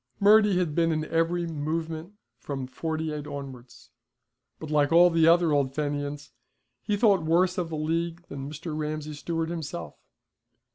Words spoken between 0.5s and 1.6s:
had been in every